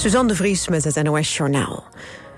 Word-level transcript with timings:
Suzanne 0.00 0.28
de 0.28 0.34
Vries 0.34 0.68
met 0.68 0.84
het 0.84 1.02
NOS 1.02 1.36
Journaal. 1.36 1.84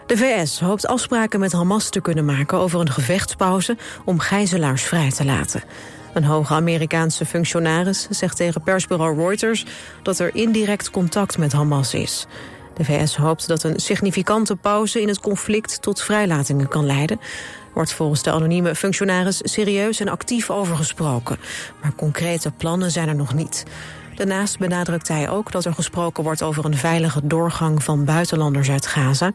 De 0.06 0.16
VS 0.16 0.60
hoopt 0.60 0.86
afspraken 0.86 1.40
met 1.40 1.52
Hamas 1.52 1.88
te 1.88 2.00
kunnen 2.00 2.24
maken 2.24 2.58
over 2.58 2.80
een 2.80 2.90
gevechtspauze 2.90 3.76
om 4.04 4.18
gijzelaars 4.18 4.82
vrij 4.82 5.10
te 5.10 5.24
laten. 5.24 5.62
Een 6.14 6.24
hoge 6.24 6.54
Amerikaanse 6.54 7.24
functionaris 7.24 8.06
zegt 8.10 8.36
tegen 8.36 8.62
persbureau 8.62 9.16
Reuters 9.16 9.64
dat 10.02 10.18
er 10.18 10.34
indirect 10.34 10.90
contact 10.90 11.38
met 11.38 11.52
Hamas 11.52 11.94
is. 11.94 12.26
De 12.74 12.84
VS 12.84 13.16
hoopt 13.16 13.48
dat 13.48 13.62
een 13.62 13.80
significante 13.80 14.56
pauze 14.56 15.00
in 15.00 15.08
het 15.08 15.20
conflict 15.20 15.82
tot 15.82 16.02
vrijlatingen 16.02 16.68
kan 16.68 16.86
leiden. 16.86 17.20
Wordt 17.74 17.92
volgens 17.92 18.22
de 18.22 18.30
anonieme 18.30 18.74
functionaris 18.74 19.40
serieus 19.42 20.00
en 20.00 20.08
actief 20.08 20.50
over 20.50 20.76
gesproken. 20.76 21.38
Maar 21.82 21.94
concrete 21.94 22.50
plannen 22.50 22.90
zijn 22.90 23.08
er 23.08 23.14
nog 23.14 23.34
niet. 23.34 23.64
Daarnaast 24.14 24.58
benadrukt 24.58 25.08
hij 25.08 25.30
ook 25.30 25.52
dat 25.52 25.64
er 25.64 25.74
gesproken 25.74 26.24
wordt 26.24 26.42
over 26.42 26.64
een 26.64 26.76
veilige 26.76 27.26
doorgang 27.26 27.82
van 27.82 28.04
buitenlanders 28.04 28.70
uit 28.70 28.86
Gaza. 28.86 29.32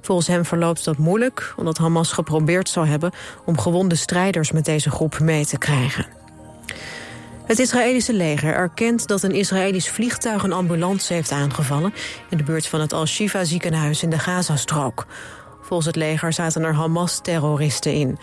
Volgens 0.00 0.26
hem 0.26 0.44
verloopt 0.44 0.84
dat 0.84 0.96
moeilijk, 0.96 1.54
omdat 1.56 1.78
Hamas 1.78 2.12
geprobeerd 2.12 2.68
zou 2.68 2.86
hebben 2.86 3.12
om 3.44 3.58
gewonde 3.58 3.94
strijders 3.94 4.52
met 4.52 4.64
deze 4.64 4.90
groep 4.90 5.18
mee 5.18 5.46
te 5.46 5.58
krijgen. 5.58 6.06
Het 7.44 7.58
Israëlische 7.58 8.12
leger 8.12 8.54
erkent 8.54 9.06
dat 9.06 9.22
een 9.22 9.34
Israëlisch 9.34 9.90
vliegtuig 9.90 10.42
een 10.42 10.52
ambulance 10.52 11.12
heeft 11.12 11.32
aangevallen 11.32 11.94
in 12.30 12.36
de 12.36 12.42
buurt 12.42 12.66
van 12.66 12.80
het 12.80 12.92
Al-Shifa 12.92 13.44
ziekenhuis 13.44 14.02
in 14.02 14.10
de 14.10 14.18
Gazastrook. 14.18 15.06
Volgens 15.60 15.86
het 15.86 15.96
leger 15.96 16.32
zaten 16.32 16.62
er 16.62 16.74
Hamas-terroristen 16.74 17.92
in. 17.92 18.18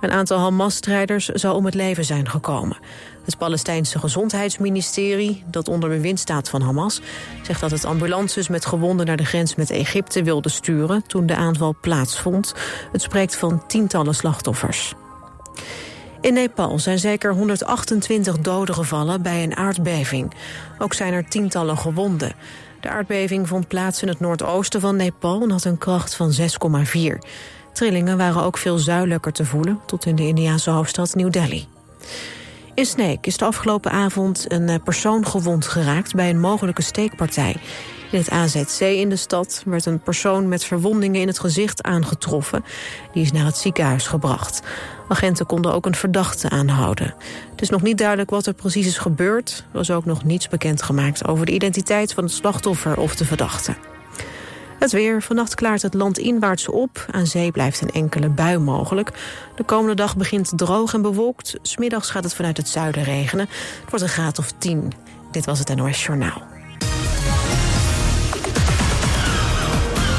Een 0.00 0.10
aantal 0.10 0.38
Hamas-strijders 0.38 1.28
zou 1.28 1.56
om 1.56 1.64
het 1.64 1.74
leven 1.74 2.04
zijn 2.04 2.28
gekomen. 2.28 2.78
Het 3.24 3.38
Palestijnse 3.38 3.98
Gezondheidsministerie, 3.98 5.44
dat 5.46 5.68
onder 5.68 5.88
bewind 5.88 6.18
staat 6.18 6.48
van 6.48 6.62
Hamas... 6.62 7.00
zegt 7.42 7.60
dat 7.60 7.70
het 7.70 7.84
ambulances 7.84 8.48
met 8.48 8.66
gewonden 8.66 9.06
naar 9.06 9.16
de 9.16 9.24
grens 9.24 9.54
met 9.54 9.70
Egypte 9.70 10.22
wilde 10.22 10.48
sturen... 10.48 11.06
toen 11.06 11.26
de 11.26 11.34
aanval 11.34 11.76
plaatsvond. 11.80 12.54
Het 12.92 13.02
spreekt 13.02 13.36
van 13.36 13.66
tientallen 13.66 14.14
slachtoffers. 14.14 14.94
In 16.20 16.34
Nepal 16.34 16.78
zijn 16.78 16.98
zeker 16.98 17.32
128 17.32 18.38
doden 18.38 18.74
gevallen 18.74 19.22
bij 19.22 19.42
een 19.42 19.56
aardbeving. 19.56 20.34
Ook 20.78 20.94
zijn 20.94 21.12
er 21.12 21.28
tientallen 21.28 21.78
gewonden. 21.78 22.32
De 22.80 22.88
aardbeving 22.88 23.48
vond 23.48 23.68
plaats 23.68 24.02
in 24.02 24.08
het 24.08 24.20
noordoosten 24.20 24.80
van 24.80 24.96
Nepal 24.96 25.42
en 25.42 25.50
had 25.50 25.64
een 25.64 25.78
kracht 25.78 26.14
van 26.14 26.32
6,4. 26.32 27.18
Trillingen 27.78 28.16
waren 28.16 28.42
ook 28.42 28.58
veel 28.58 28.78
zuidelijker 28.78 29.32
te 29.32 29.44
voelen, 29.44 29.80
tot 29.86 30.06
in 30.06 30.16
de 30.16 30.26
Indiase 30.26 30.70
hoofdstad 30.70 31.14
New 31.14 31.32
Delhi. 31.32 31.66
In 32.74 32.86
Sneek 32.86 33.26
is 33.26 33.36
de 33.36 33.44
afgelopen 33.44 33.90
avond 33.90 34.44
een 34.52 34.68
eh, 34.68 34.82
persoon 34.84 35.26
gewond 35.26 35.66
geraakt 35.66 36.14
bij 36.14 36.30
een 36.30 36.40
mogelijke 36.40 36.82
steekpartij. 36.82 37.56
In 38.10 38.18
het 38.18 38.30
AZC 38.30 38.80
in 38.80 39.08
de 39.08 39.16
stad 39.16 39.62
werd 39.66 39.86
een 39.86 40.00
persoon 40.00 40.48
met 40.48 40.64
verwondingen 40.64 41.20
in 41.20 41.26
het 41.26 41.38
gezicht 41.38 41.82
aangetroffen. 41.82 42.64
Die 43.12 43.22
is 43.22 43.32
naar 43.32 43.44
het 43.44 43.56
ziekenhuis 43.56 44.06
gebracht. 44.06 44.62
Agenten 45.08 45.46
konden 45.46 45.72
ook 45.72 45.86
een 45.86 45.94
verdachte 45.94 46.50
aanhouden. 46.50 47.14
Het 47.50 47.62
is 47.62 47.70
nog 47.70 47.82
niet 47.82 47.98
duidelijk 47.98 48.30
wat 48.30 48.46
er 48.46 48.54
precies 48.54 48.86
is 48.86 48.98
gebeurd. 48.98 49.64
Er 49.70 49.76
was 49.76 49.90
ook 49.90 50.04
nog 50.04 50.24
niets 50.24 50.48
bekendgemaakt 50.48 51.28
over 51.28 51.46
de 51.46 51.52
identiteit 51.52 52.14
van 52.14 52.24
het 52.24 52.32
slachtoffer 52.32 52.96
of 52.96 53.16
de 53.16 53.24
verdachte. 53.24 53.74
Het 54.78 54.92
weer. 54.92 55.22
Vannacht 55.22 55.54
klaart 55.54 55.82
het 55.82 55.94
land 55.94 56.18
inwaarts 56.18 56.68
op. 56.68 57.06
Aan 57.10 57.26
zee 57.26 57.50
blijft 57.50 57.80
een 57.80 57.90
enkele 57.90 58.28
bui 58.28 58.58
mogelijk. 58.58 59.10
De 59.56 59.62
komende 59.64 59.94
dag 59.94 60.16
begint 60.16 60.52
droog 60.56 60.94
en 60.94 61.02
bewolkt. 61.02 61.56
Smiddags 61.62 62.10
gaat 62.10 62.24
het 62.24 62.34
vanuit 62.34 62.56
het 62.56 62.68
zuiden 62.68 63.02
regenen. 63.02 63.48
Het 63.80 63.90
wordt 63.90 64.04
een 64.04 64.10
graad 64.10 64.38
of 64.38 64.52
10. 64.58 64.92
Dit 65.30 65.44
was 65.44 65.58
het 65.58 65.74
NOS 65.76 66.04
Journaal. 66.04 66.42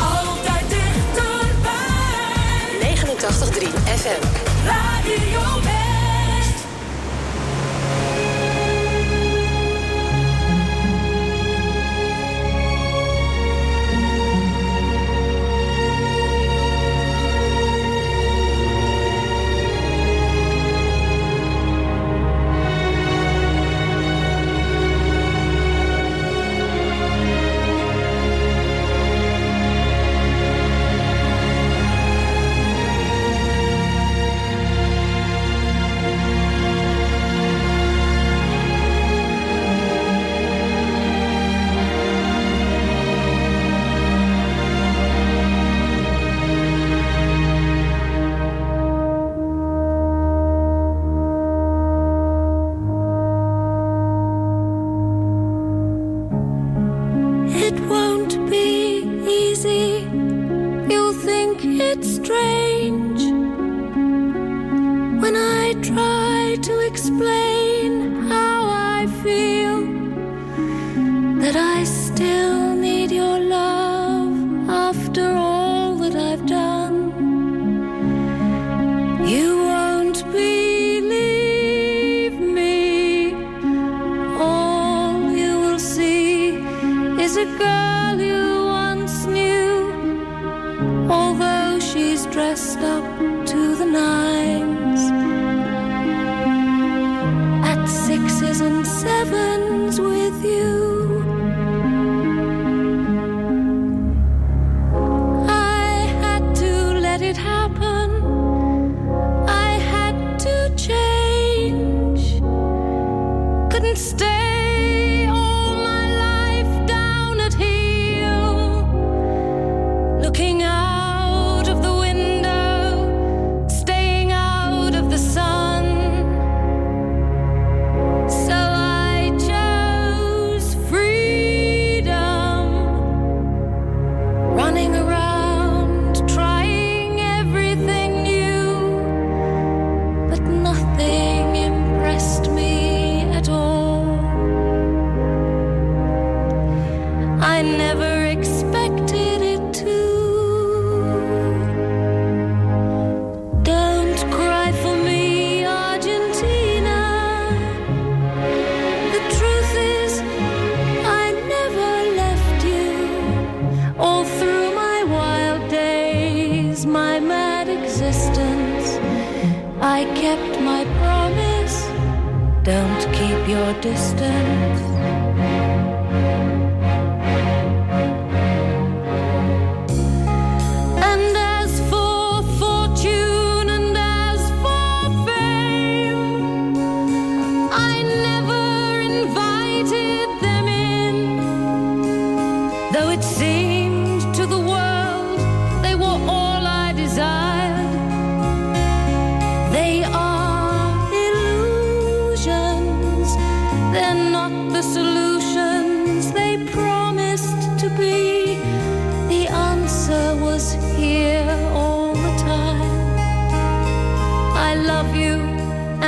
Altijd 0.01 0.69
dichterbij. 0.69 1.75
89.3 2.95 3.67
FM. 3.95 4.21
Radio 4.65 5.78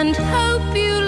and 0.02 0.16
hope 0.16 0.76
you 0.76 1.01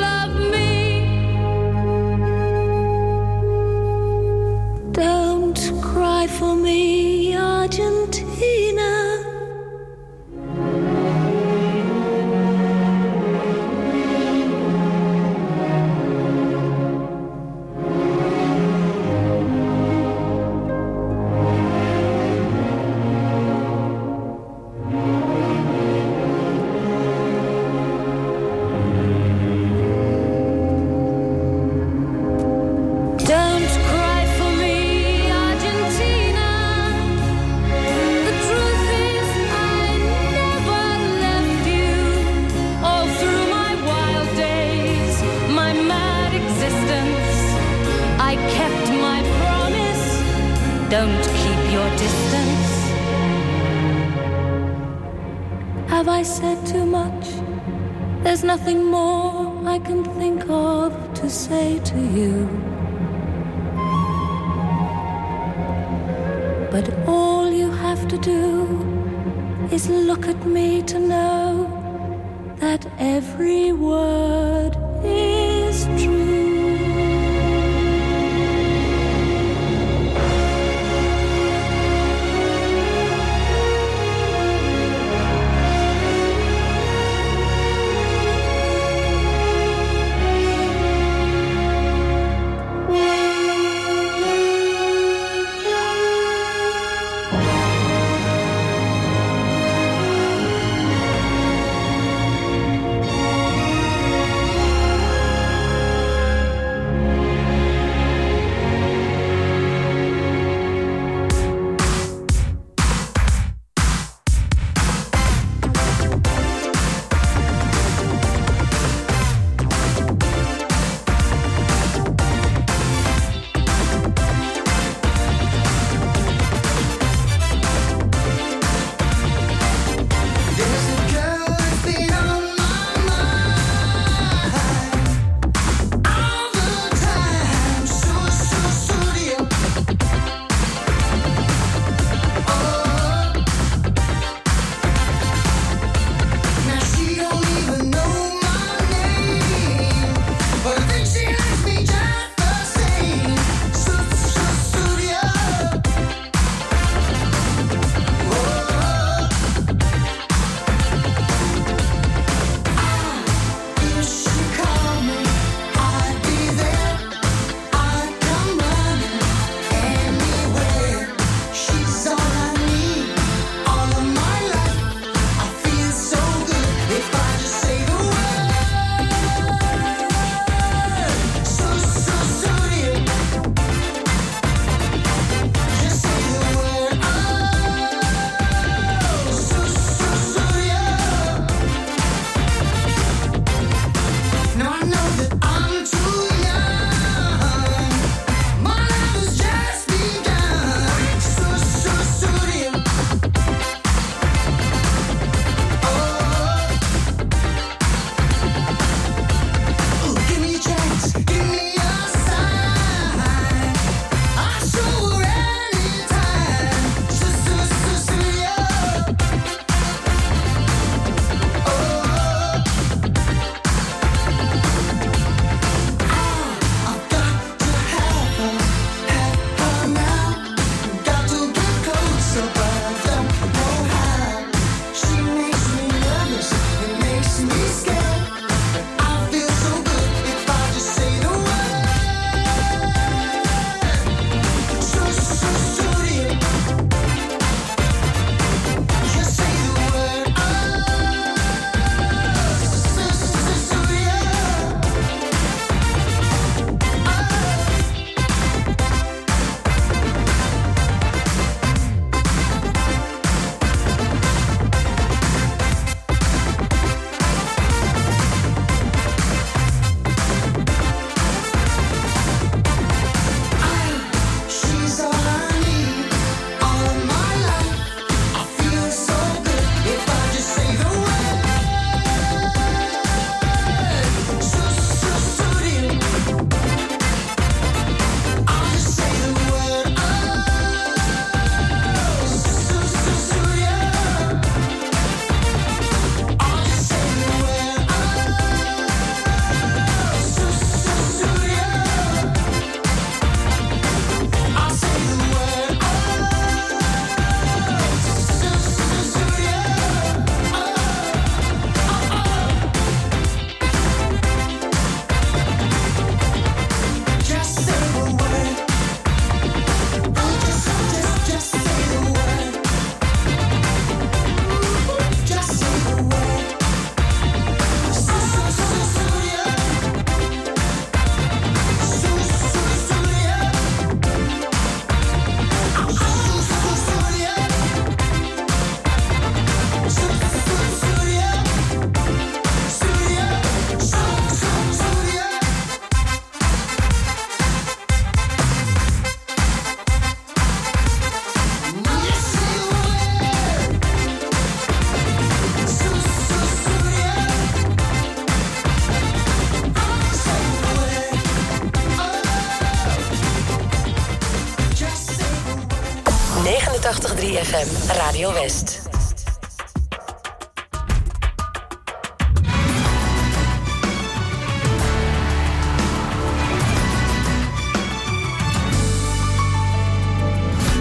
ZFM 367.53 367.97
Radio 367.97 368.33
West. 368.33 368.81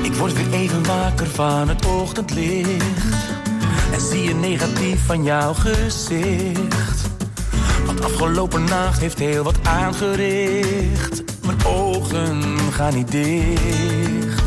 Ik 0.03 0.15
word 0.15 0.33
weer 0.33 0.53
even 0.53 0.87
wakker 0.87 1.27
van 1.27 1.69
het 1.69 1.87
ochtendlicht. 1.87 3.31
En 3.93 4.01
zie 4.01 4.23
je 4.23 4.35
negatief 4.35 5.07
van 5.07 5.25
jouw 5.25 5.55
gezicht. 5.55 7.11
Want 7.87 8.05
afgelopen 8.05 8.65
nacht 8.65 9.01
heeft 9.01 9.19
heel 9.19 9.43
wat 9.43 9.57
aangericht. 9.63 11.23
Mijn 11.47 11.65
ogen 11.65 12.59
gaan 12.73 12.95
niet 12.95 13.11
dicht. 13.11 14.42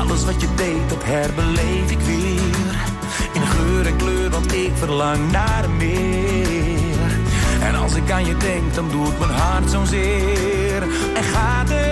Alles 0.00 0.24
wat 0.24 0.40
je 0.40 0.48
deed, 0.56 0.88
dat 0.88 1.04
herbeleef 1.04 1.90
ik 1.90 2.00
weer. 2.00 2.78
In 3.32 3.46
geur 3.46 3.86
en 3.86 3.96
kleur, 3.96 4.30
want 4.30 4.52
ik 4.54 4.70
verlang 4.74 5.30
naar 5.30 5.70
meer. 5.70 7.18
En 7.60 7.74
als 7.74 7.94
ik 7.94 8.10
aan 8.10 8.26
je 8.26 8.36
denk, 8.36 8.74
dan 8.74 8.88
doet 8.90 9.18
mijn 9.18 9.30
hart 9.30 9.70
zo'n 9.70 9.86
zeer. 9.86 10.82
En 11.14 11.22
gaat 11.22 11.70
er 11.70 11.89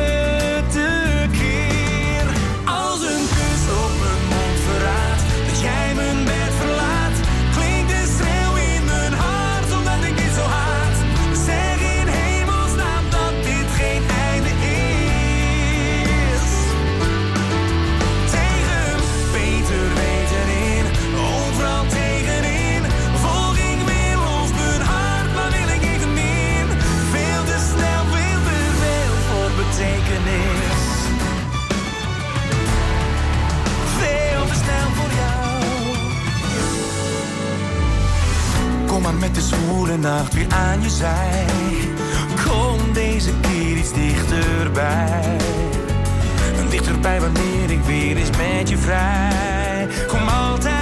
met 39.12 39.34
de 39.34 39.40
zwoele 39.40 39.96
nacht 39.96 40.34
weer 40.34 40.46
aan 40.48 40.82
je 40.82 40.90
zij. 40.90 41.44
Kom 42.44 42.92
deze 42.92 43.30
keer 43.40 43.76
iets 43.76 43.92
dichterbij. 43.92 45.36
Dichterbij 46.70 47.20
wanneer 47.20 47.70
ik 47.70 47.80
weer 47.86 48.16
eens 48.16 48.30
met 48.30 48.68
je 48.68 48.78
vrij. 48.78 49.88
Kom 50.06 50.28
altijd. 50.28 50.77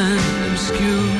and 0.00 0.52
obscure 0.52 1.19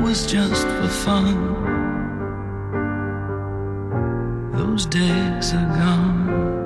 was 0.00 0.26
just 0.26 0.66
for 0.66 0.88
fun. 0.88 1.34
Those 4.52 4.86
days 4.86 5.52
are 5.52 5.68
gone. 5.76 6.61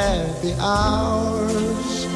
happy 0.00 0.54
hours 0.58 2.06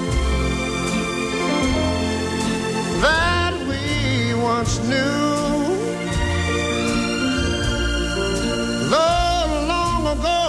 that 3.05 3.55
we 3.68 4.35
once 4.42 4.79
knew. 4.90 5.20
Though 8.92 9.47
long 9.75 10.03
ago, 10.16 10.42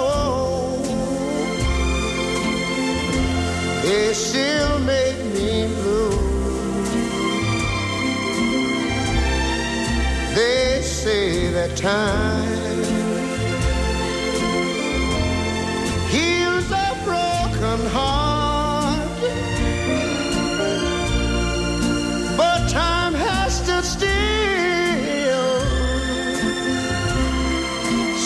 they 3.83 4.13
still 4.13 4.79
make 4.93 5.19
me 5.35 5.67
blue. 5.79 6.15
They 10.35 10.81
say 10.81 11.51
that 11.51 11.75
time 11.75 12.54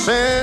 say 0.10 0.39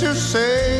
to 0.00 0.14
say. 0.14 0.77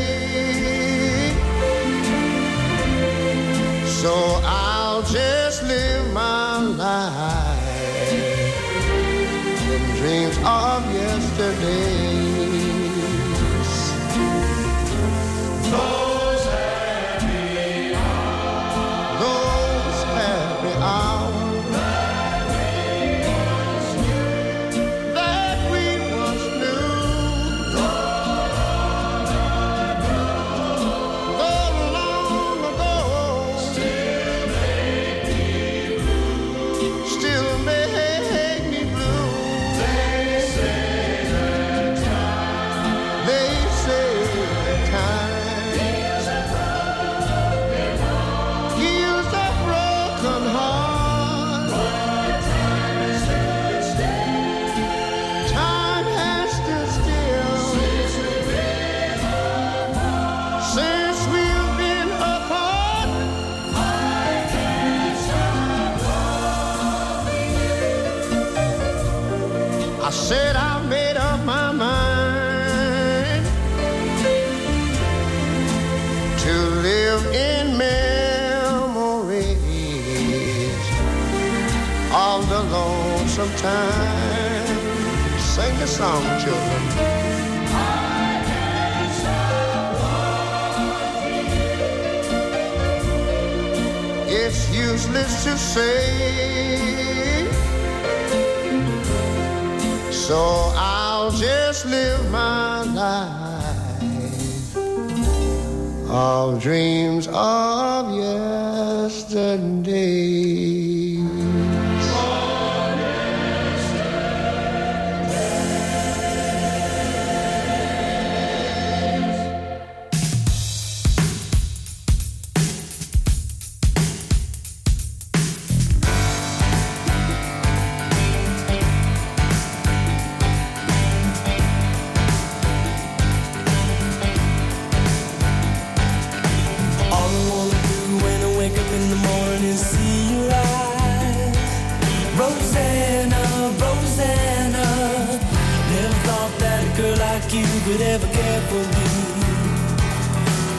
Could 147.91 148.03
ever 148.03 148.27
care 148.27 148.61
for 148.69 148.85
me. 148.95 149.07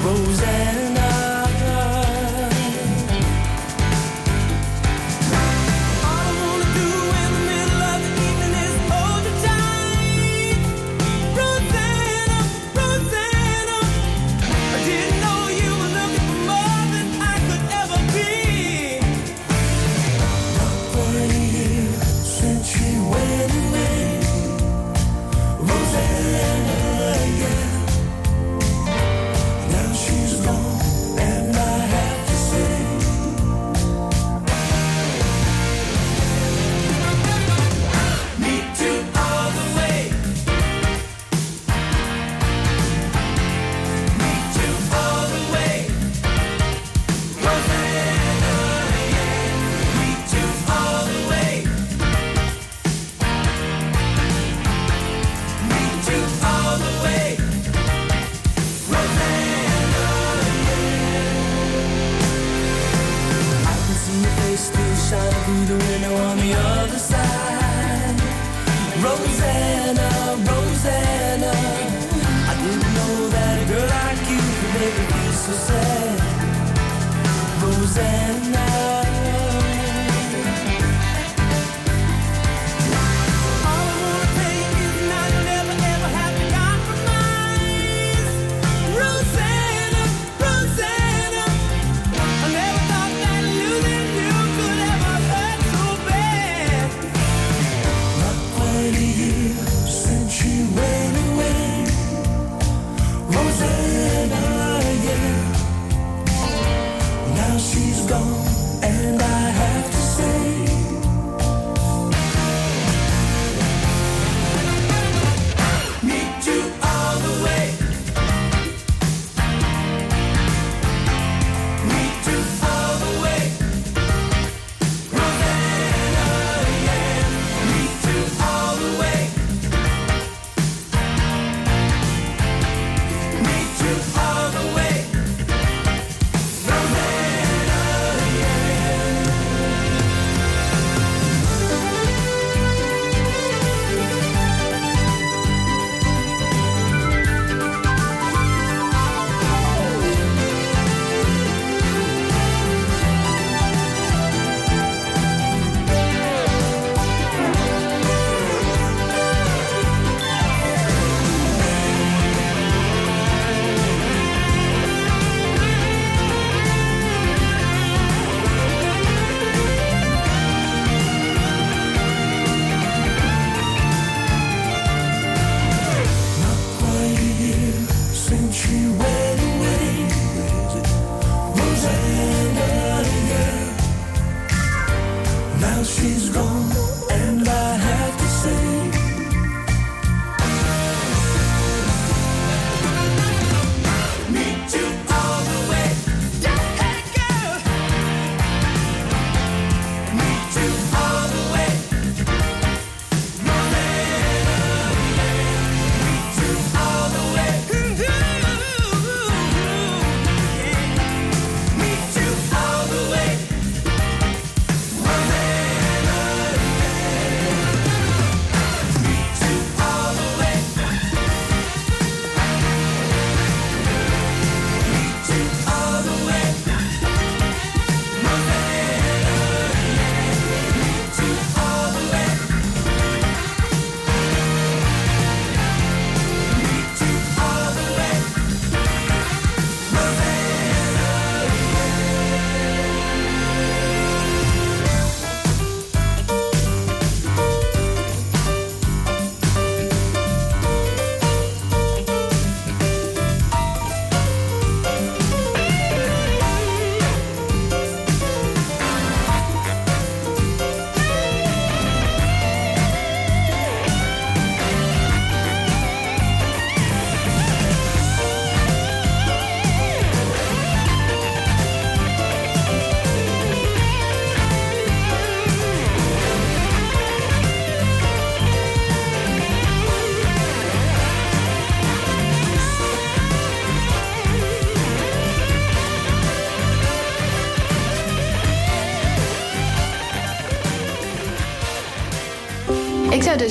Rosanna. 0.05 0.98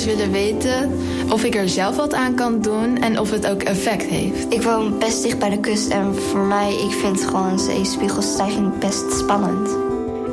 Dus 0.04 0.16
willen 0.16 0.32
weten 0.32 0.92
of 1.30 1.44
ik 1.44 1.54
er 1.54 1.68
zelf 1.68 1.96
wat 1.96 2.14
aan 2.14 2.34
kan 2.34 2.60
doen 2.60 2.96
en 2.96 3.20
of 3.20 3.30
het 3.30 3.46
ook 3.46 3.62
effect 3.62 4.04
heeft. 4.04 4.52
Ik 4.52 4.62
woon 4.62 4.98
best 4.98 5.22
dicht 5.22 5.38
bij 5.38 5.50
de 5.50 5.60
kust 5.60 5.88
en 5.88 6.14
voor 6.14 6.40
mij, 6.40 6.72
ik 6.72 6.90
vind 6.90 7.24
gewoon 7.24 7.58
zeespiegelstijging 7.58 8.78
best 8.78 9.12
spannend. 9.12 9.76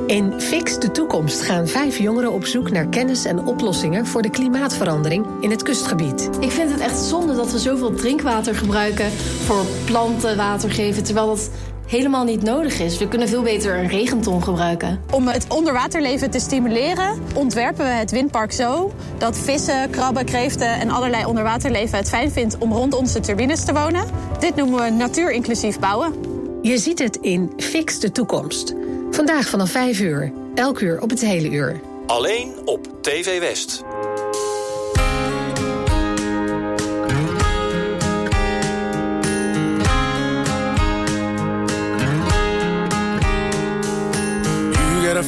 In 0.08 0.41
Fix 0.41 0.80
de 0.80 0.91
Toekomst 0.91 1.41
gaan 1.41 1.67
vijf 1.67 1.97
jongeren 1.97 2.32
op 2.32 2.45
zoek 2.45 2.71
naar 2.71 2.88
kennis 2.88 3.25
en 3.25 3.45
oplossingen 3.45 4.06
voor 4.06 4.21
de 4.21 4.30
klimaatverandering 4.30 5.25
in 5.39 5.49
het 5.49 5.63
kustgebied. 5.63 6.30
Ik 6.39 6.51
vind 6.51 6.71
het 6.71 6.80
echt 6.80 6.99
zonde 6.99 7.36
dat 7.36 7.51
we 7.51 7.60
zoveel 7.60 7.93
drinkwater 7.93 8.56
gebruiken 8.56 9.12
voor 9.45 9.65
planten 9.86 10.38
water 10.38 10.71
geven, 10.71 11.04
terwijl 11.04 11.28
dat 11.28 11.49
helemaal 11.88 12.24
niet 12.24 12.41
nodig 12.41 12.80
is. 12.80 12.98
We 12.98 13.08
kunnen 13.08 13.28
veel 13.28 13.41
beter 13.41 13.78
een 13.78 13.88
regenton 13.88 14.43
gebruiken. 14.43 15.02
Om 15.12 15.28
het 15.28 15.45
onderwaterleven 15.50 16.32
te 16.32 16.39
stimuleren, 16.39 17.21
ontwerpen 17.36 17.86
we 17.86 17.91
het 17.91 18.12
windpark 18.12 18.52
zo 18.52 18.93
dat 19.17 19.38
vissen, 19.38 19.89
krabben, 19.89 20.26
kreeften 20.26 20.80
en 20.80 20.89
allerlei 20.89 21.26
onderwaterleven 21.26 21.98
het 21.98 22.10
fijn 22.10 22.32
vindt 22.32 22.58
om 22.58 22.74
rond 22.74 22.95
onze 22.95 23.19
turbines 23.19 23.65
te 23.65 23.74
wonen. 23.74 24.06
Dit 24.39 24.56
noemen 24.56 24.84
we 24.84 24.89
natuurinclusief 24.89 25.80
bouwen. 25.80 26.13
Je 26.62 26.78
ziet 26.78 27.00
het 27.00 27.15
in 27.15 27.54
Fix 27.58 28.00
de 28.00 28.12
Toekomst. 28.12 28.74
Vandaag 29.12 29.48
vanaf 29.48 29.69
5 29.69 30.00
uur, 30.00 30.32
elk 30.56 30.80
uur 30.80 31.02
op 31.02 31.10
het 31.10 31.21
hele 31.21 31.50
uur. 31.50 31.82
Alleen 32.08 32.54
op 32.65 32.88
TV 33.02 33.39
West. 33.39 33.84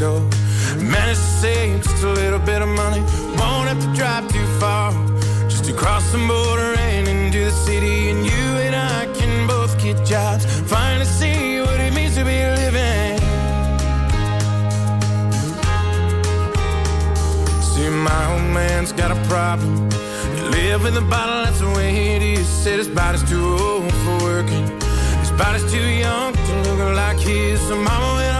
store. 0.00 0.20
Managed 0.80 1.20
to 1.20 1.30
save 1.44 1.82
just 1.82 2.02
a 2.02 2.12
little 2.20 2.38
bit 2.38 2.62
of 2.62 2.68
money. 2.68 3.02
Won't 3.38 3.68
have 3.70 3.80
to 3.84 3.90
drive 4.00 4.24
too 4.32 4.46
far. 4.58 4.92
Just 5.52 5.64
to 5.66 5.74
cross 5.74 6.10
the 6.12 6.18
border 6.30 6.72
and 6.88 7.06
into 7.06 7.40
the 7.44 7.56
city. 7.66 8.08
And 8.10 8.20
you 8.24 8.46
and 8.64 8.74
I 8.74 9.00
can 9.18 9.46
both 9.46 9.72
get 9.84 9.96
jobs. 10.06 10.44
Finally 10.72 11.04
see 11.04 11.60
what 11.60 11.78
it 11.86 11.92
means 11.92 12.14
to 12.18 12.24
be 12.24 12.38
living. 12.62 13.18
See, 17.70 17.88
my 18.08 18.22
old 18.32 18.48
man's 18.58 18.92
got 18.92 19.10
a 19.10 19.20
problem. 19.28 19.90
He 20.34 20.42
live 20.58 20.86
in 20.88 20.94
the 20.94 21.06
bottle, 21.14 21.44
that's 21.44 21.60
the 21.60 21.72
way 21.78 22.16
it 22.16 22.22
is. 22.22 22.46
Said 22.62 22.78
his 22.78 22.88
body's 22.88 23.24
too 23.32 23.46
old 23.68 23.92
for 24.04 24.16
working. 24.30 24.66
His 25.22 25.32
body's 25.32 25.66
too 25.70 25.88
young 26.04 26.32
to 26.46 26.52
look 26.66 26.80
like 27.02 27.18
his. 27.18 27.60
So 27.68 27.74
mama 27.76 28.10
went 28.18 28.39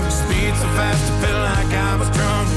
Speed 0.51 0.61
so 0.61 0.67
fast, 0.75 1.11
I 1.11 1.15
felt 1.21 1.41
like 1.55 1.71
I 1.73 1.95
was 1.95 2.09
drunk. 2.11 2.47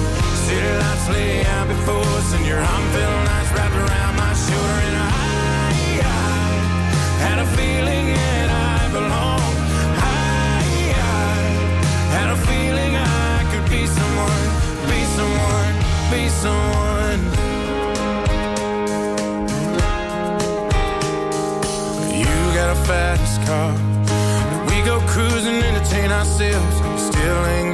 City 0.46 0.72
lights 0.82 1.08
lay 1.10 1.44
out 1.46 1.68
before 1.68 2.02
us, 2.18 2.34
and 2.34 2.44
your 2.46 2.58
arm 2.58 2.84
felt 2.90 3.24
nice 3.24 3.50
wrapped 3.54 3.74
around 3.74 4.16
my 4.16 4.32
shoulder. 4.34 4.78
And 4.88 4.96
I, 4.96 5.12
I 6.02 6.18
had 7.26 7.38
a 7.38 7.46
feeling 7.58 8.06
that 8.14 8.48
I 8.50 8.90
belonged. 8.90 9.58
I, 9.94 10.74
I 10.90 11.10
had 12.16 12.28
a 12.34 12.38
feeling 12.50 12.92
I 12.96 13.46
could 13.50 13.66
be 13.70 13.86
someone, 13.86 14.42
be 14.90 15.00
someone, 15.18 15.74
be 16.10 16.22
someone. 16.42 17.20
You 22.10 22.34
got 22.58 22.68
a 22.76 22.78
fast 22.90 23.36
car. 23.46 23.72
We 24.68 24.82
go 24.82 24.98
cruising, 25.12 25.62
entertain 25.62 26.10
ourselves. 26.10 26.76
Still 27.06 27.53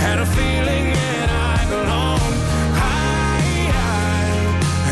had 0.00 0.18
a 0.18 0.24
feeling 0.24 0.86
that 0.96 1.28
I 1.28 1.60
belonged. 1.68 2.36
I, 2.72 3.68
I 3.68 4.24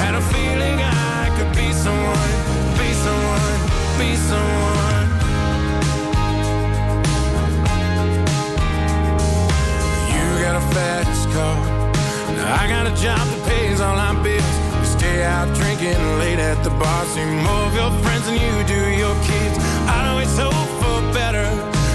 had 0.02 0.14
a 0.14 0.24
feeling 0.34 0.76
I 0.84 1.32
could 1.36 1.52
be 1.56 1.72
someone, 1.72 2.32
be 2.76 2.92
someone, 2.92 3.58
be 3.96 4.10
someone. 4.30 5.06
You 10.12 10.24
got 10.44 10.56
a 10.60 10.64
fast 10.76 11.24
car. 11.32 11.56
I 12.60 12.68
got 12.68 12.84
a 12.86 12.94
job 13.00 13.24
that 13.32 13.42
pays 13.48 13.80
all 13.80 13.96
our 13.96 14.16
bills. 14.22 14.56
We 14.80 14.86
stay 14.86 15.24
out 15.24 15.48
drinking 15.56 16.00
late 16.20 16.38
at 16.38 16.62
the 16.62 16.70
bar. 16.80 17.04
See 17.16 17.24
more 17.24 17.64
of 17.68 17.74
your 17.74 17.92
friends 18.04 18.26
than 18.28 18.36
you 18.36 18.54
do 18.68 18.80
your 18.92 19.16
kids. 19.24 19.56
I 19.88 20.12
always 20.12 20.36
hope 20.36 20.68
for 20.80 21.00
better. 21.16 21.48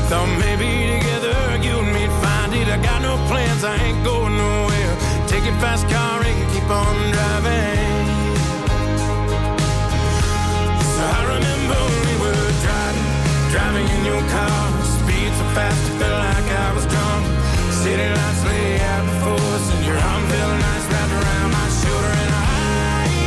Thought 0.09 0.33
maybe 0.41 0.97
together 0.97 1.37
you 1.61 1.77
and 1.77 1.93
it. 2.55 2.67
I 2.67 2.77
got 2.81 3.01
no 3.01 3.15
plans, 3.27 3.63
I 3.63 3.75
ain't 3.77 4.03
going 4.03 4.35
nowhere. 4.37 4.93
Take 5.27 5.45
your 5.45 5.57
fast 5.63 5.87
car 5.89 6.21
and 6.21 6.39
keep 6.53 6.69
on 6.69 6.95
driving. 7.15 8.05
So 10.95 11.01
I 11.17 11.21
remember 11.33 11.79
we 12.05 12.13
were 12.23 12.51
driving, 12.65 13.09
driving 13.53 13.87
in 13.95 14.01
your 14.05 14.23
car. 14.29 14.61
Speed 14.97 15.31
so 15.39 15.45
fast, 15.57 15.81
I 15.89 15.93
felt 15.99 16.19
like 16.27 16.49
I 16.65 16.69
was 16.77 16.85
drunk. 16.93 17.23
City 17.81 18.07
lights 18.17 18.43
lay 18.45 18.79
out 18.91 19.03
before 19.11 19.47
us, 19.57 19.65
and 19.73 19.83
your 19.85 19.97
arm 19.97 20.23
felt 20.31 20.55
nice 20.67 20.85
wrapped 20.91 21.15
around 21.21 21.49
my 21.59 21.67
shoulder. 21.81 22.13
And 22.23 22.31
I, 22.33 22.53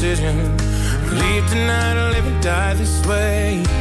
decision. 0.00 0.56
Leave 1.10 1.46
tonight 1.50 1.94
or 1.94 2.10
live 2.10 2.26
and 2.26 2.42
die 2.42 2.72
this 2.72 3.04
way. 3.06 3.79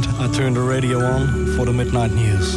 Night, 0.00 0.20
I 0.20 0.32
turned 0.32 0.56
the 0.56 0.60
radio 0.60 0.98
on 1.04 1.56
for 1.56 1.64
the 1.64 1.72
midnight 1.72 2.12
news. 2.12 2.52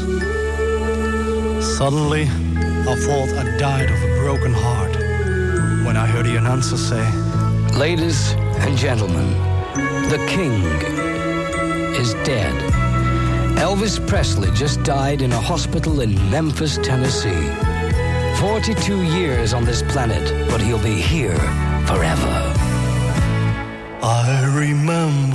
Suddenly, 1.77 2.23
I 2.23 2.95
thought 2.95 3.29
I 3.29 3.57
died 3.57 3.89
of 3.89 4.03
a 4.03 4.19
broken 4.19 4.53
heart 4.53 4.95
when 5.85 5.97
I 5.97 6.05
heard 6.05 6.25
the 6.25 6.35
announcer 6.35 6.77
say, 6.77 7.05
Ladies 7.77 8.33
and 8.65 8.77
gentlemen, 8.77 9.31
the 10.09 10.23
king 10.29 10.63
is 11.95 12.13
dead. 12.25 12.53
Elvis 13.57 14.05
Presley 14.07 14.51
just 14.51 14.83
died 14.83 15.21
in 15.21 15.31
a 15.31 15.39
hospital 15.39 16.01
in 16.01 16.13
Memphis, 16.29 16.77
Tennessee. 16.77 17.49
42 18.39 19.03
years 19.17 19.53
on 19.53 19.65
this 19.65 19.83
planet, 19.83 20.49
but 20.49 20.61
he'll 20.61 20.83
be 20.83 21.01
here 21.01 21.37
forever. 21.85 22.51
I 24.03 24.51
remember 24.57 25.30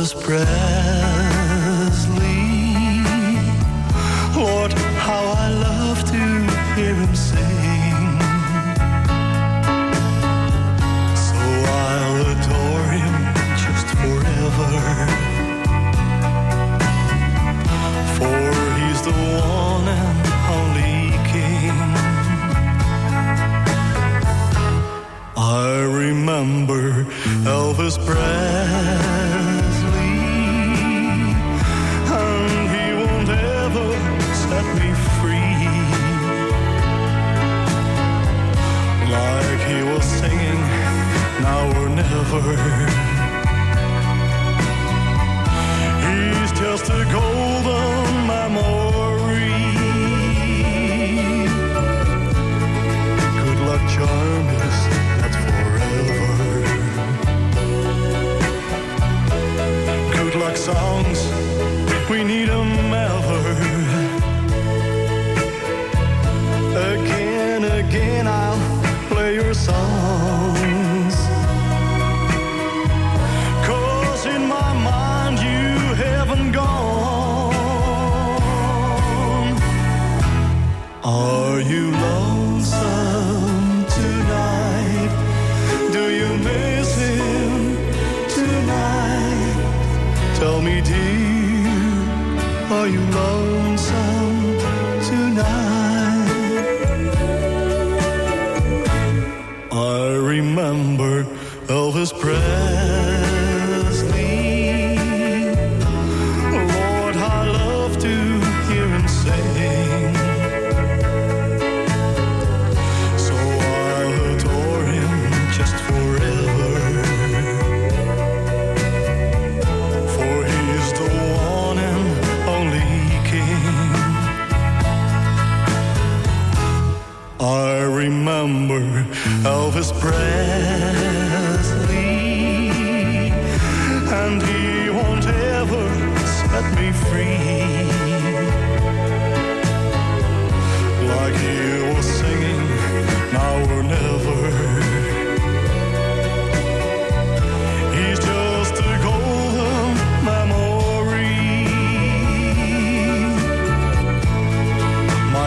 lover's 0.00 0.14
breath. 0.14 1.19
over. 42.32 43.09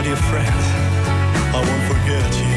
Dear 0.04 0.18
friend, 0.18 0.50
I 1.56 1.64
won't 1.66 1.84
forget 1.88 2.36
you. 2.42 2.53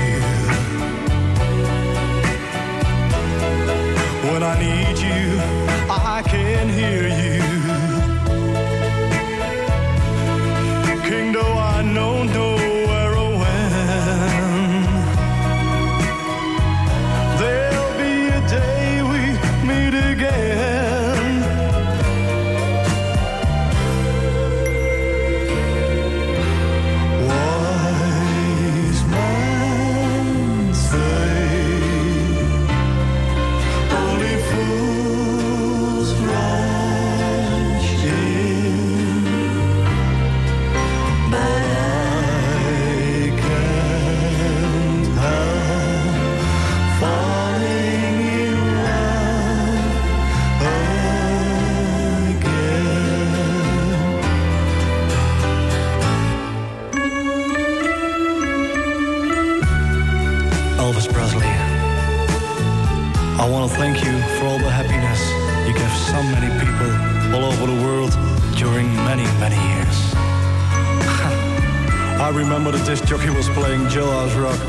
Remember 72.36 72.70
the 72.70 72.84
disc 72.84 73.04
jockey 73.06 73.30
was 73.30 73.48
playing 73.50 73.80
Jailhouse 73.86 74.36
Rock 74.40 74.60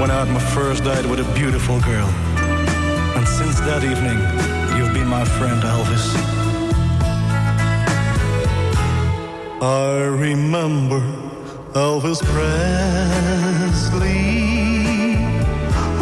when 0.00 0.10
I 0.10 0.24
had 0.24 0.28
my 0.28 0.40
first 0.40 0.82
date 0.82 1.06
with 1.06 1.20
a 1.20 1.34
beautiful 1.34 1.80
girl. 1.80 2.08
And 3.16 3.26
since 3.28 3.60
that 3.60 3.84
evening, 3.84 4.18
you've 4.76 4.92
been 4.92 5.06
my 5.06 5.24
friend, 5.24 5.62
Elvis. 5.62 6.04
I 9.62 10.02
remember 10.26 11.00
Elvis 11.74 12.20
Presley. 12.24 13.76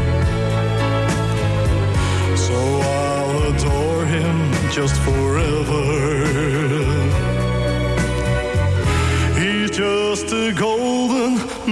So 2.35 2.57
I'll 2.99 3.43
adore 3.53 4.05
him 4.05 4.51
just 4.71 4.99
forever. 5.01 6.22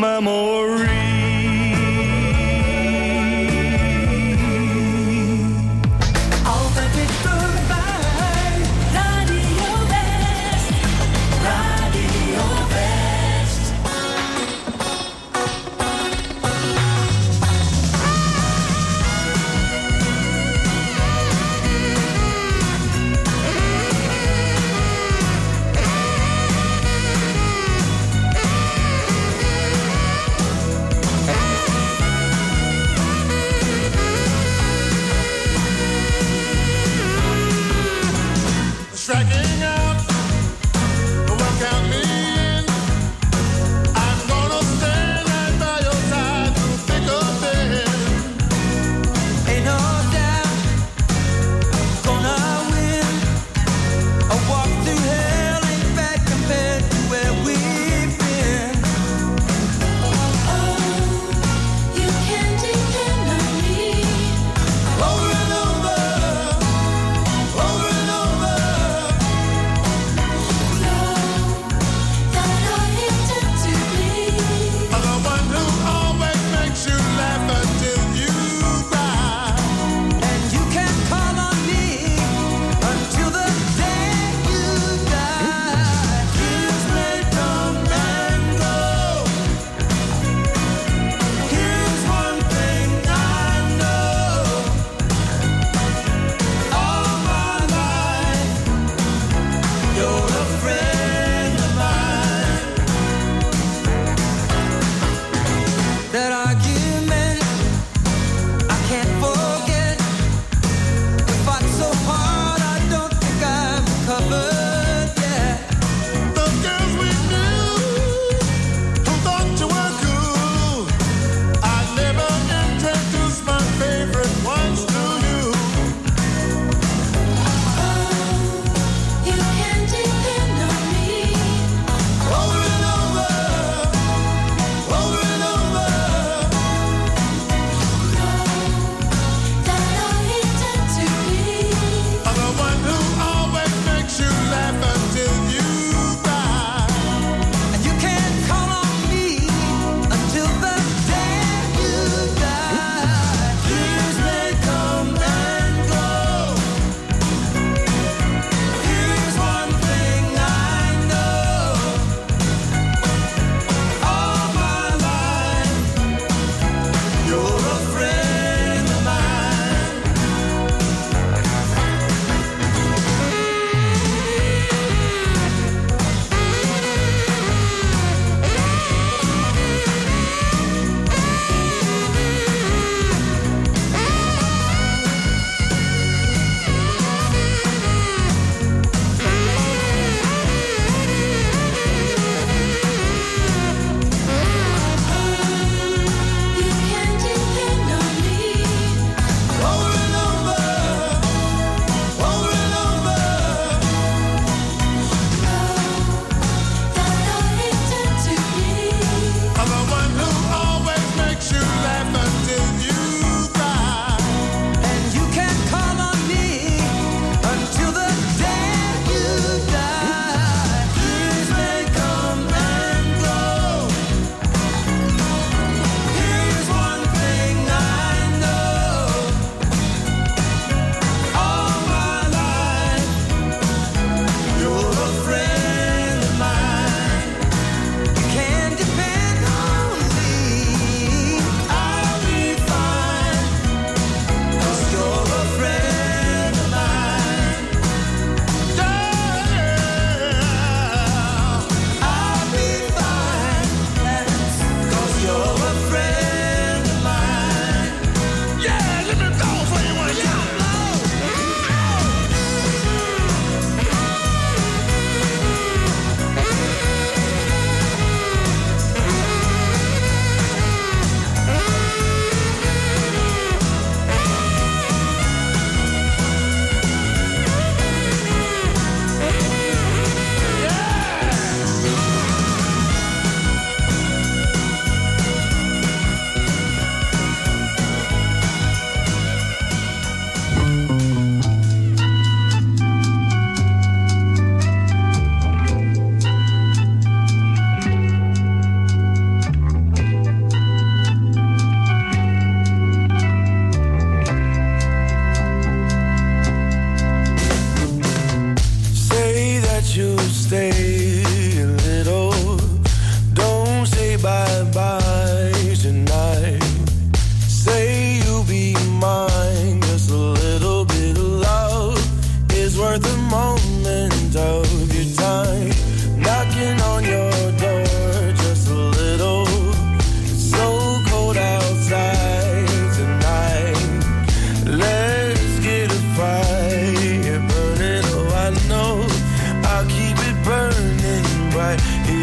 my 0.01 0.19
more 0.19 0.80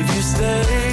if 0.00 0.14
you 0.14 0.22
stay, 0.22 0.87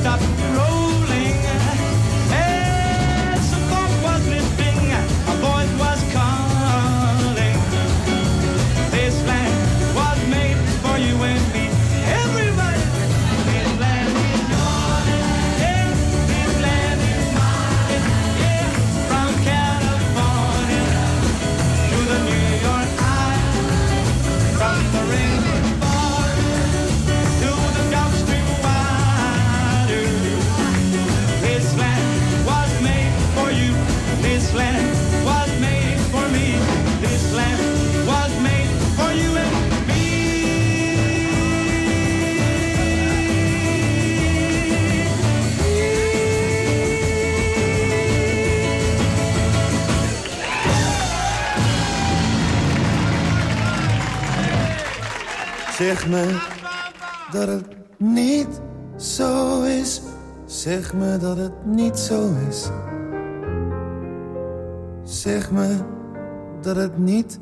stop 0.00 0.20
the 0.20 0.58
road. 0.58 0.67
Zeg 55.78 56.08
me 56.08 56.40
dat 57.30 57.48
het 57.48 57.66
niet 57.98 58.60
zo 58.96 59.62
is. 59.62 60.02
Zeg 60.44 60.94
me 60.94 61.16
dat 61.16 61.36
het 61.36 61.66
niet 61.66 61.98
zo 61.98 62.30
is. 62.48 62.68
Zeg 65.02 65.50
me 65.50 65.76
dat 66.60 66.76
het 66.76 66.98
niet 66.98 67.38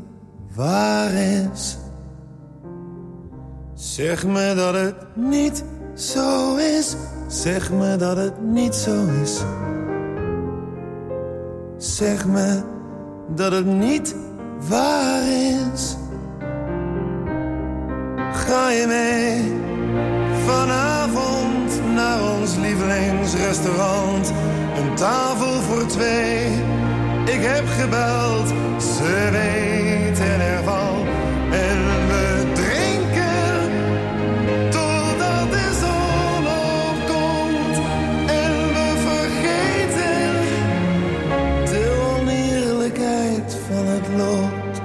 waar 0.54 1.12
is. 1.12 1.78
Zeg 3.74 4.26
me 4.26 4.54
dat 4.54 4.74
het 4.74 5.16
niet 5.16 5.64
zo 5.94 6.56
is. 6.56 6.96
Zeg 7.26 7.72
me 7.72 7.96
dat 7.96 8.16
het 8.16 8.42
niet 8.42 8.74
zo 8.74 9.06
is. 9.22 9.42
Zeg 11.76 12.26
me 12.26 12.62
dat 13.34 13.52
het 13.52 13.66
niet 13.66 14.16
waar 14.68 15.22
is. 15.72 15.96
Ga 18.46 18.70
je 18.70 18.86
mee 18.86 19.52
vanavond 20.46 21.80
naar 21.94 22.22
ons 22.22 22.56
lievelingsrestaurant? 22.56 24.32
Een 24.76 24.94
tafel 24.94 25.62
voor 25.62 25.86
twee. 25.86 26.46
Ik 27.24 27.42
heb 27.42 27.64
gebeld, 27.68 28.48
ze 28.82 29.28
weten 29.32 30.40
ervan. 30.40 31.06
En 31.50 31.78
we 32.08 32.52
drinken 32.54 33.70
totdat 34.70 35.50
de 35.50 35.68
zon 35.82 36.46
opkomt. 36.86 37.76
En 38.26 38.52
we 38.76 38.88
vergeten 39.08 40.32
de 41.64 42.14
oneerlijkheid 42.18 43.56
van 43.68 43.86
het 43.86 44.08
lot. 44.16 44.80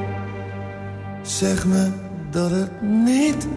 Zeg 1.21 1.65
me 1.65 2.00
dat 2.31 2.51
het 2.51 2.81
niet 2.81 3.47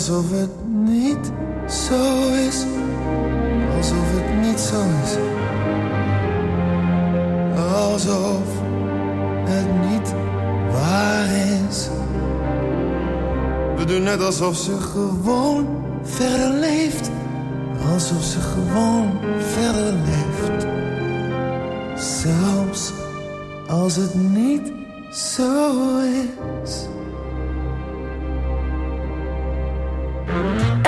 alsof 0.00 0.30
het 0.30 0.50
niet 0.84 1.32
zo 1.68 2.32
is. 2.48 2.64
Alsof 3.76 4.06
het 4.14 4.46
niet 4.46 4.60
zo 4.60 4.80
is. 5.02 5.16
Alsof 7.74 8.42
het 9.44 9.90
niet 9.90 10.14
waar 10.72 11.26
is. 11.68 11.88
We 13.76 13.84
doen 13.84 14.02
net 14.02 14.22
alsof 14.22 14.56
ze 14.56 14.80
gewoon 14.80 15.66
verder 16.02 16.50
leeft. 16.50 17.10
Alsof 17.92 18.22
ze 18.22 18.40
gewoon 18.40 19.10
verder 19.38 19.92
leeft. 19.92 20.66
Zelfs 21.96 22.92
als 23.68 23.96
het 23.96 24.14
niet 24.14 24.72
zo 25.10 25.72
is. 26.62 26.86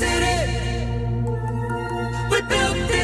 city. 0.00 0.36
We 2.30 2.38
built 2.42 2.97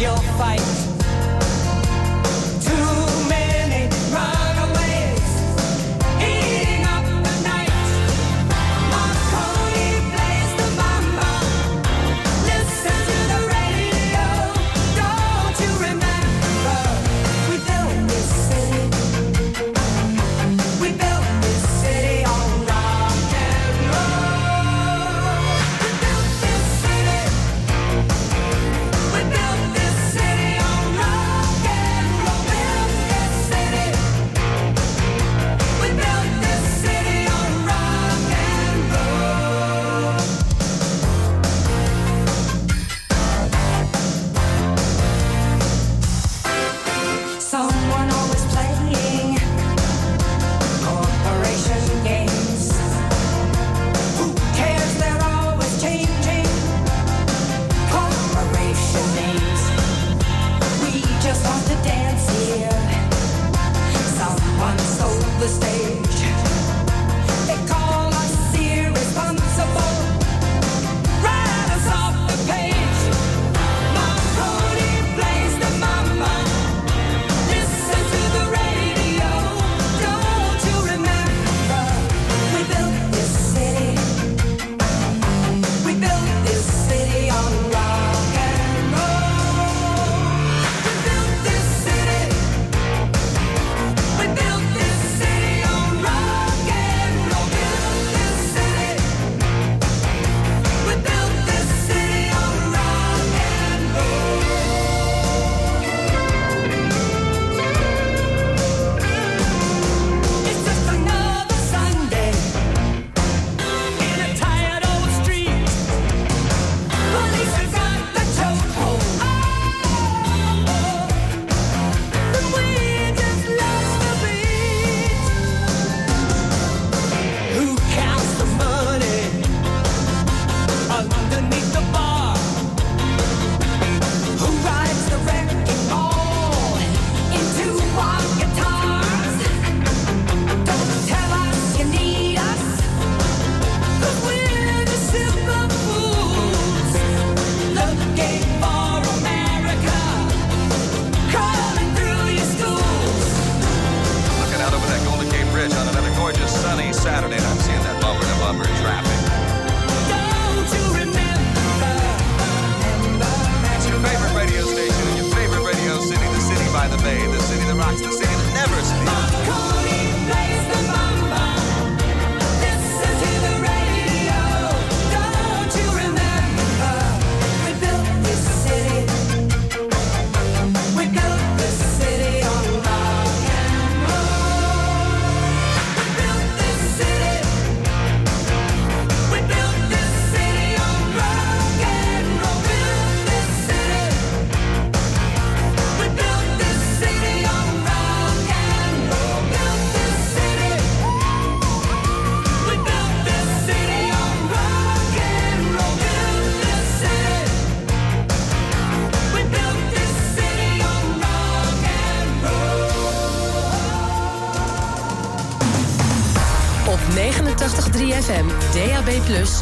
you'll 0.00 0.16
fight. 0.38 0.79